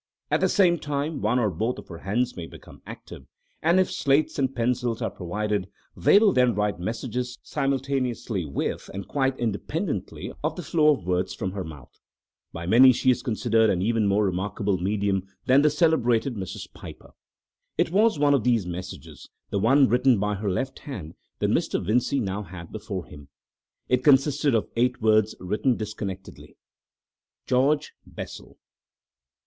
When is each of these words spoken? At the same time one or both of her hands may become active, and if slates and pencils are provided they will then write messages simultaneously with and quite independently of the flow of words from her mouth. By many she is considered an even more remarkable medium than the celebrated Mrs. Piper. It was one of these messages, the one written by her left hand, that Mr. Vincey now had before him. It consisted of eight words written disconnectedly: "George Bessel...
At 0.31 0.39
the 0.41 0.49
same 0.49 0.79
time 0.79 1.21
one 1.21 1.37
or 1.37 1.51
both 1.51 1.77
of 1.77 1.89
her 1.89 1.99
hands 1.99 2.35
may 2.35 2.47
become 2.47 2.81
active, 2.87 3.27
and 3.61 3.79
if 3.79 3.91
slates 3.91 4.39
and 4.39 4.55
pencils 4.55 4.99
are 4.99 5.11
provided 5.11 5.67
they 5.95 6.17
will 6.17 6.33
then 6.33 6.55
write 6.55 6.79
messages 6.79 7.37
simultaneously 7.43 8.43
with 8.43 8.89
and 8.95 9.07
quite 9.07 9.37
independently 9.37 10.33
of 10.43 10.55
the 10.55 10.63
flow 10.63 10.89
of 10.95 11.05
words 11.05 11.35
from 11.35 11.51
her 11.51 11.63
mouth. 11.63 11.99
By 12.51 12.65
many 12.65 12.91
she 12.93 13.11
is 13.11 13.21
considered 13.21 13.69
an 13.69 13.83
even 13.83 14.07
more 14.07 14.25
remarkable 14.25 14.79
medium 14.79 15.21
than 15.45 15.61
the 15.61 15.69
celebrated 15.69 16.33
Mrs. 16.33 16.73
Piper. 16.73 17.11
It 17.77 17.91
was 17.91 18.17
one 18.17 18.33
of 18.33 18.43
these 18.43 18.65
messages, 18.65 19.29
the 19.51 19.59
one 19.59 19.87
written 19.87 20.19
by 20.19 20.33
her 20.33 20.49
left 20.49 20.79
hand, 20.79 21.13
that 21.37 21.51
Mr. 21.51 21.79
Vincey 21.79 22.19
now 22.19 22.41
had 22.41 22.71
before 22.71 23.05
him. 23.05 23.27
It 23.87 24.03
consisted 24.03 24.55
of 24.55 24.67
eight 24.75 24.99
words 24.99 25.35
written 25.39 25.77
disconnectedly: 25.77 26.57
"George 27.45 27.93
Bessel... 28.07 28.57